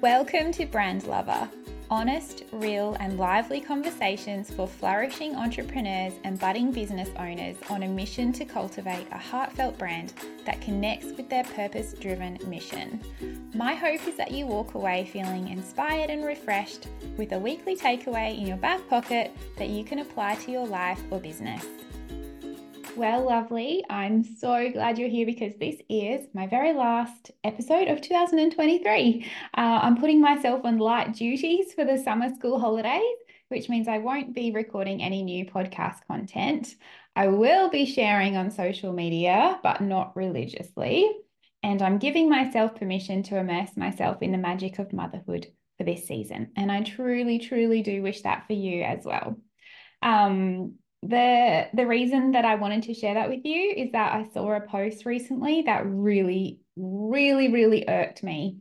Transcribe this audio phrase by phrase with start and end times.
[0.00, 1.50] Welcome to Brand Lover,
[1.90, 8.32] honest, real, and lively conversations for flourishing entrepreneurs and budding business owners on a mission
[8.34, 10.12] to cultivate a heartfelt brand
[10.44, 13.00] that connects with their purpose driven mission.
[13.56, 16.86] My hope is that you walk away feeling inspired and refreshed
[17.16, 21.02] with a weekly takeaway in your back pocket that you can apply to your life
[21.10, 21.66] or business.
[22.96, 23.84] Well, lovely.
[23.88, 29.24] I'm so glad you're here because this is my very last episode of 2023.
[29.56, 33.02] Uh, I'm putting myself on light duties for the summer school holidays,
[33.48, 36.74] which means I won't be recording any new podcast content.
[37.14, 41.10] I will be sharing on social media, but not religiously.
[41.62, 45.46] And I'm giving myself permission to immerse myself in the magic of motherhood
[45.76, 46.52] for this season.
[46.56, 49.36] And I truly, truly do wish that for you as well.
[50.02, 54.28] Um, the the reason that I wanted to share that with you is that I
[54.32, 58.58] saw a post recently that really really really irked me.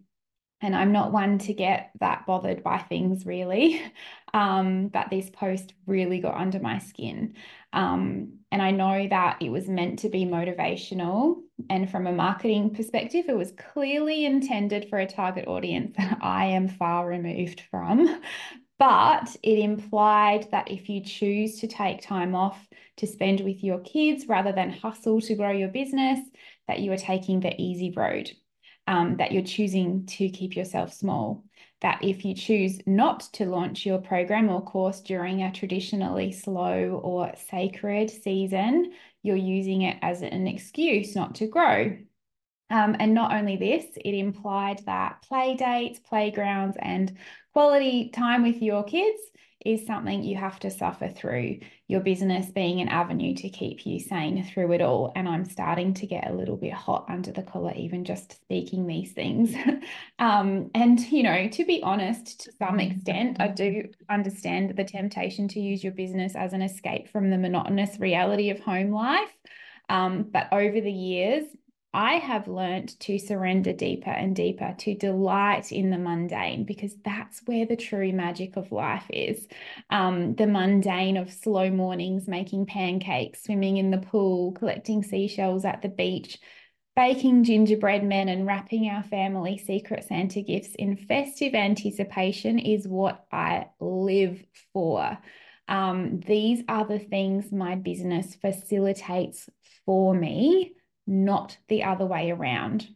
[0.62, 3.82] And I'm not one to get that bothered by things really.
[4.34, 7.36] Um, but this post really got under my skin.
[7.74, 11.38] Um, and I know that it was meant to be motivational.
[11.70, 16.48] And from a marketing perspective it was clearly intended for a target audience that I
[16.48, 18.22] am far removed from
[18.80, 23.80] but it implied that if you choose to take time off to spend with your
[23.80, 26.20] kids rather than hustle to grow your business,
[26.68, 28.32] that you are taking the easy road,
[28.86, 31.44] um, that you're choosing to keep yourself small.
[31.82, 37.00] That if you choose not to launch your program or course during a traditionally slow
[37.04, 41.98] or sacred season, you're using it as an excuse not to grow.
[42.70, 47.18] Um, and not only this, it implied that play dates, playgrounds, and
[47.54, 49.20] quality time with your kids
[49.66, 54.00] is something you have to suffer through, your business being an avenue to keep you
[54.00, 55.12] sane through it all.
[55.16, 58.88] And I'm starting to get a little bit hot under the collar, even just speaking
[58.88, 59.54] these things.
[60.20, 65.48] um, and, you know, to be honest, to some extent, I do understand the temptation
[65.50, 69.36] to use your business as an escape from the monotonous reality of home life.
[69.90, 71.44] Um, but over the years,
[71.98, 77.42] I have learnt to surrender deeper and deeper, to delight in the mundane, because that's
[77.48, 79.48] where the true magic of life is.
[79.90, 85.82] Um, the mundane of slow mornings, making pancakes, swimming in the pool, collecting seashells at
[85.82, 86.38] the beach,
[86.96, 93.26] baking gingerbread men, and wrapping our family secret Santa gifts in festive anticipation is what
[93.32, 95.18] I live for.
[95.68, 99.50] Um, these are the things my business facilitates
[99.84, 100.76] for me
[101.08, 102.88] not the other way around.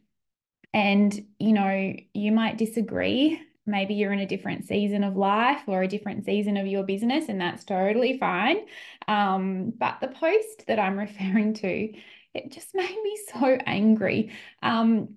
[0.73, 3.41] And, you know, you might disagree.
[3.65, 7.29] Maybe you're in a different season of life or a different season of your business,
[7.29, 8.65] and that's totally fine.
[9.07, 11.93] Um, but the post that I'm referring to,
[12.33, 14.31] it just made me so angry.
[14.61, 15.15] Um,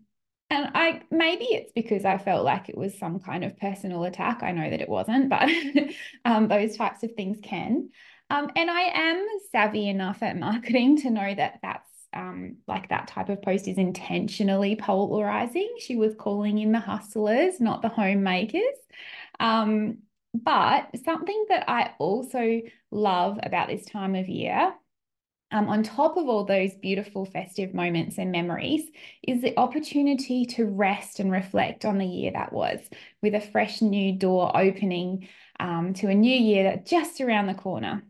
[0.50, 4.43] and I maybe it's because I felt like it was some kind of personal attack.
[4.43, 5.49] I know that it wasn't, but
[6.25, 7.91] um, those types of things can.
[8.31, 13.08] Um, and I am savvy enough at marketing to know that that's um, like that
[13.08, 15.76] type of post is intentionally polarizing.
[15.78, 18.62] She was calling in the hustlers, not the homemakers.
[19.41, 19.98] Um,
[20.32, 24.74] but something that I also love about this time of year,
[25.53, 28.82] um, on top of all those beautiful festive moments and memories,
[29.22, 32.80] is the opportunity to rest and reflect on the year that was
[33.22, 35.28] with a fresh new door opening
[35.60, 38.03] um, to a new year that just around the corner.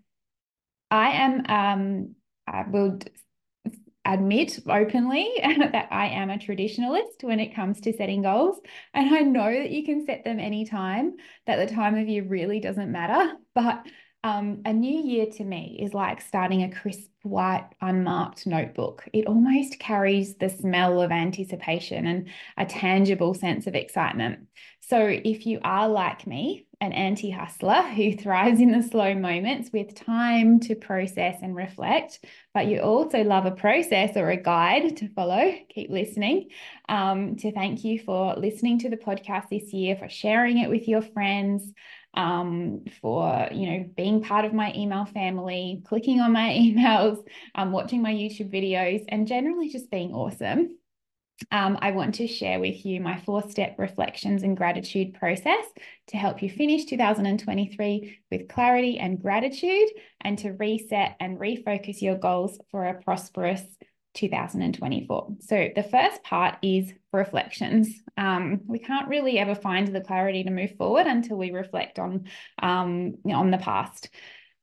[0.91, 2.15] I am um,
[2.47, 3.01] I will
[4.05, 8.61] admit openly that I am a traditionalist when it comes to setting goals.
[8.93, 11.15] And I know that you can set them anytime,
[11.47, 13.35] that the time of year really doesn't matter.
[13.55, 13.87] But
[14.25, 19.05] um, a new year to me is like starting a crisp, white, unmarked notebook.
[19.13, 24.49] It almost carries the smell of anticipation and a tangible sense of excitement.
[24.81, 29.71] So, if you are like me, an anti hustler who thrives in the slow moments
[29.75, 32.25] with time to process and reflect,
[32.55, 36.49] but you also love a process or a guide to follow, keep listening.
[36.89, 40.89] Um, to thank you for listening to the podcast this year, for sharing it with
[40.89, 41.71] your friends.
[42.17, 47.19] Um, for you know being part of my email family, clicking on my emails,
[47.55, 50.77] um, watching my YouTube videos, and generally just being awesome.
[51.51, 55.65] Um, I want to share with you my four step reflections and gratitude process
[56.09, 59.89] to help you finish 2023 with clarity and gratitude
[60.21, 63.63] and to reset and refocus your goals for a prosperous
[64.15, 65.37] 2024.
[65.41, 67.89] So, the first part is reflections.
[68.17, 72.27] Um, we can't really ever find the clarity to move forward until we reflect on,
[72.63, 74.09] um, on the past.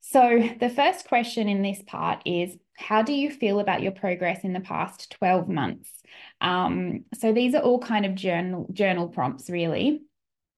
[0.00, 4.44] So, the first question in this part is How do you feel about your progress
[4.44, 5.88] in the past 12 months?
[6.40, 10.02] Um, so these are all kind of journal journal prompts, really.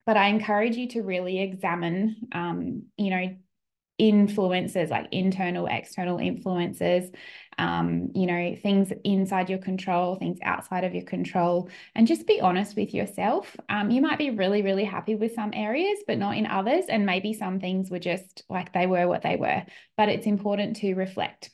[0.06, 3.36] but I encourage you to really examine, um, you know,
[3.98, 7.10] influences like internal, external influences,
[7.58, 12.40] um, you know, things inside your control, things outside of your control, and just be
[12.40, 13.56] honest with yourself.
[13.68, 16.86] Um, you might be really, really happy with some areas, but not in others.
[16.88, 19.62] And maybe some things were just like they were what they were,
[19.96, 21.50] but it's important to reflect.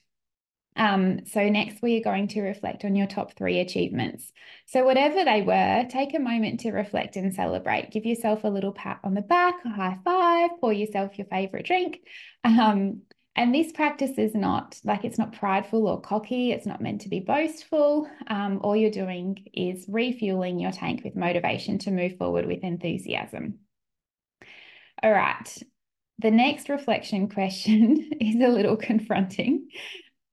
[0.81, 4.33] Um, so next we are going to reflect on your top three achievements.
[4.65, 7.91] So whatever they were, take a moment to reflect and celebrate.
[7.91, 11.67] Give yourself a little pat on the back, a high five, pour yourself your favorite
[11.67, 12.01] drink.
[12.45, 13.03] Um,
[13.37, 16.51] and this practice is not like it's not prideful or cocky.
[16.51, 18.09] It's not meant to be boastful.
[18.27, 23.59] Um, all you're doing is refueling your tank with motivation to move forward with enthusiasm.
[25.03, 25.63] All right.
[26.21, 29.69] The next reflection question is a little confronting.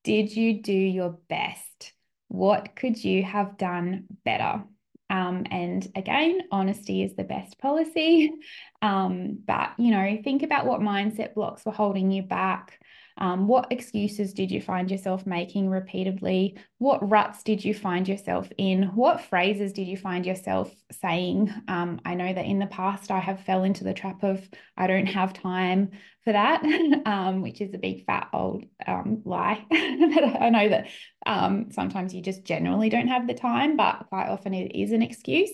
[0.08, 1.92] Did you do your best?
[2.30, 4.64] What could you have done better?
[5.10, 8.32] Um, and again, honesty is the best policy.
[8.80, 12.80] Um, but, you know, think about what mindset blocks were holding you back.
[13.18, 16.58] Um, what excuses did you find yourself making repeatedly?
[16.78, 18.84] What ruts did you find yourself in?
[18.96, 21.54] What phrases did you find yourself saying?
[21.68, 24.88] Um, I know that in the past I have fell into the trap of I
[24.88, 25.92] don't have time
[26.24, 26.62] for that,
[27.06, 29.66] um, which is a big fat old um, lie.
[29.72, 30.88] I know that
[31.26, 35.02] um, sometimes you just generally don't have the time, but quite often it is an
[35.02, 35.52] excuse.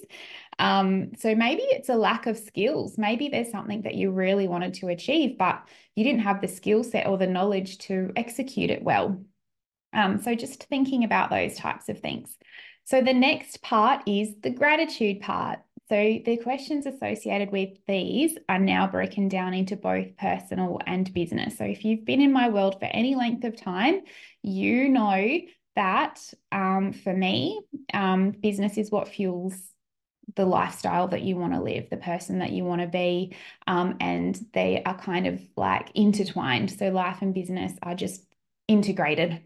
[0.59, 2.97] Um, so maybe it's a lack of skills.
[2.97, 5.63] Maybe there's something that you really wanted to achieve, but
[5.95, 9.23] you didn't have the skill set or the knowledge to execute it well.
[9.93, 12.35] Um, so just thinking about those types of things.
[12.85, 15.59] So the next part is the gratitude part.
[15.89, 21.57] So the questions associated with these are now broken down into both personal and business.
[21.57, 24.01] So if you've been in my world for any length of time,
[24.41, 25.39] you know
[25.75, 26.21] that
[26.51, 27.61] um, for me,
[27.93, 29.55] um, business is what fuels
[30.35, 33.35] the lifestyle that you want to live, the person that you want to be.
[33.67, 36.71] Um, and they are kind of like intertwined.
[36.71, 38.25] So life and business are just
[38.67, 39.41] integrated.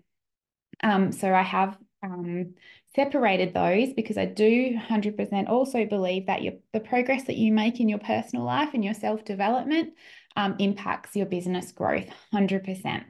[0.83, 2.53] Um, so I have um,
[2.95, 7.79] separated those because I do 100% also believe that your, the progress that you make
[7.79, 9.93] in your personal life and your self development
[10.35, 13.03] um, impacts your business growth 100%.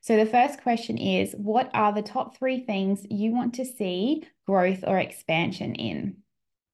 [0.00, 4.24] So the first question is What are the top three things you want to see
[4.46, 6.16] growth or expansion in?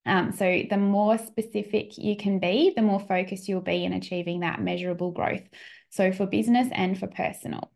[0.09, 4.41] Um, so the more specific you can be, the more focused you'll be in achieving
[4.41, 5.43] that measurable growth.
[5.91, 7.71] So for business and for personal.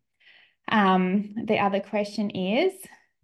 [0.70, 2.72] Um, the other question is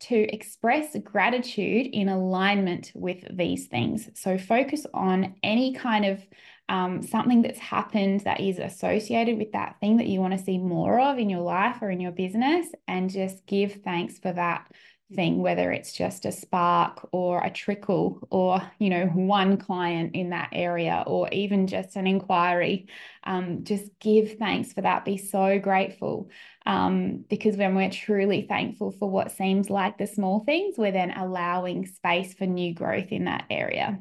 [0.00, 4.08] to express gratitude in alignment with these things.
[4.14, 6.24] So focus on any kind of
[6.68, 10.58] um, something that's happened that is associated with that thing that you want to see
[10.58, 14.70] more of in your life or in your business, and just give thanks for that
[15.14, 20.30] thing, whether it's just a spark or a trickle or, you know, one client in
[20.30, 22.88] that area or even just an inquiry.
[23.24, 25.04] Um, just give thanks for that.
[25.04, 26.30] Be so grateful.
[26.66, 31.12] Um, because when we're truly thankful for what seems like the small things, we're then
[31.12, 33.98] allowing space for new growth in that area.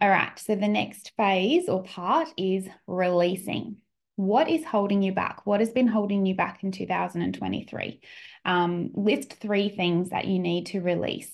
[0.00, 3.76] All right, so the next phase or part is releasing.
[4.16, 5.44] What is holding you back?
[5.44, 8.00] What has been holding you back in 2023?
[8.44, 11.30] Um, list three things that you need to release.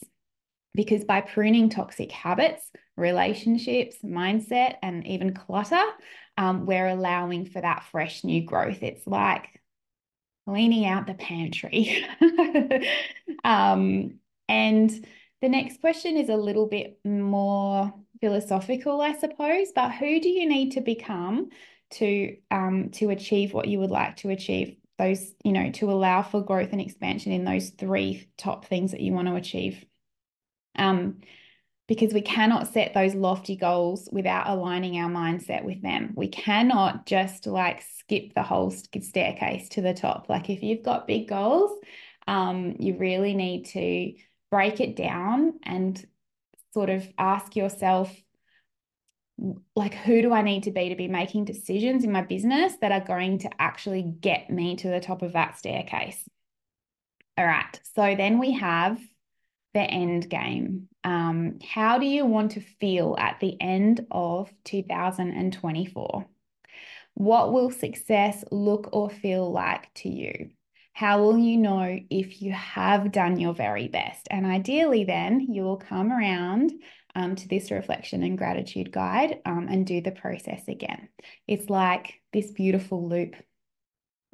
[0.74, 5.82] Because by pruning toxic habits, relationships, mindset, and even clutter,
[6.38, 8.82] um, we're allowing for that fresh new growth.
[8.82, 9.60] It's like
[10.48, 12.04] cleaning out the pantry.
[13.44, 15.06] um, and
[15.42, 20.48] the next question is a little bit more philosophical, I suppose, but who do you
[20.48, 21.48] need to become
[21.92, 24.76] to um, to achieve what you would like to achieve?
[24.98, 29.00] Those, you know, to allow for growth and expansion in those three top things that
[29.00, 29.84] you want to achieve.
[30.76, 31.20] Um,
[31.90, 36.12] because we cannot set those lofty goals without aligning our mindset with them.
[36.14, 40.28] We cannot just like skip the whole staircase to the top.
[40.28, 41.76] Like if you've got big goals,
[42.28, 44.12] um, you really need to
[44.52, 46.00] break it down and
[46.72, 48.14] sort of ask yourself
[49.74, 52.92] like who do I need to be to be making decisions in my business that
[52.92, 56.28] are going to actually get me to the top of that staircase.
[57.38, 57.80] All right.
[57.94, 59.00] So then we have
[59.72, 60.88] the end game.
[61.04, 66.26] Um, how do you want to feel at the end of 2024?
[67.14, 70.50] What will success look or feel like to you?
[71.00, 74.28] How will you know if you have done your very best?
[74.30, 76.72] And ideally, then you will come around
[77.14, 81.08] um, to this reflection and gratitude guide um, and do the process again.
[81.48, 83.34] It's like this beautiful loop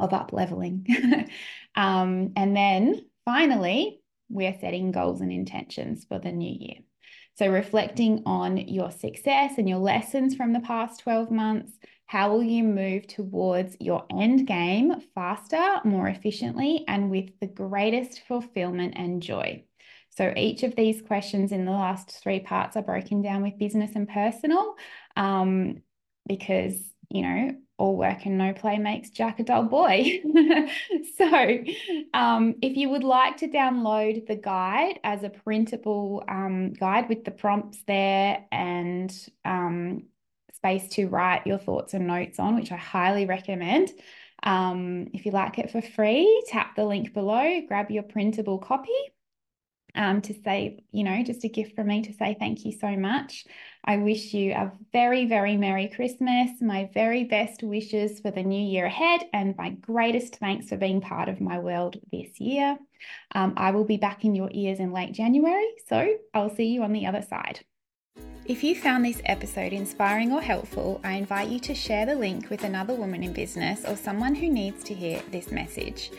[0.01, 1.29] of up leveling.
[1.77, 6.79] um, and then finally, we're setting goals and intentions for the new year.
[7.37, 11.71] So, reflecting on your success and your lessons from the past 12 months,
[12.07, 18.23] how will you move towards your end game faster, more efficiently, and with the greatest
[18.29, 19.65] fulfillment and joy?
[20.11, 23.91] So, each of these questions in the last three parts are broken down with business
[23.97, 24.77] and personal
[25.17, 25.83] um,
[26.27, 26.79] because,
[27.11, 30.23] you know, all work and no play makes Jack a dull boy.
[31.19, 31.59] so,
[32.15, 37.25] um, if you would like to download the guide as a printable um, guide with
[37.25, 39.13] the prompts there and
[39.45, 40.05] um,
[40.57, 43.91] space to write your thoughts and notes on, which I highly recommend.
[44.43, 48.93] Um, if you like it for free, tap the link below, grab your printable copy
[49.97, 52.97] um, to say, you know, just a gift from me to say thank you so
[52.97, 53.45] much.
[53.85, 58.61] I wish you a very, very Merry Christmas, my very best wishes for the new
[58.61, 62.77] year ahead, and my greatest thanks for being part of my world this year.
[63.35, 66.83] Um, I will be back in your ears in late January, so I'll see you
[66.83, 67.65] on the other side.
[68.49, 72.49] If you found this episode inspiring or helpful, I invite you to share the link
[72.49, 76.13] with another woman in business or someone who needs to hear this message.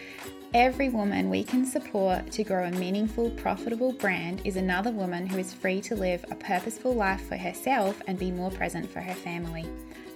[0.54, 5.38] Every woman we can support to grow a meaningful, profitable brand is another woman who
[5.38, 9.14] is free to live a purposeful life for herself and be more present for her
[9.14, 9.66] family.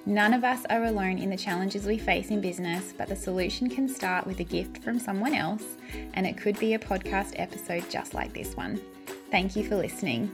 [0.06, 3.70] None of us are alone in the challenges we face in business, but the solution
[3.70, 5.78] can start with a gift from someone else,
[6.14, 8.82] and it could be a podcast episode just like this one.
[9.30, 10.30] Thank you for listening.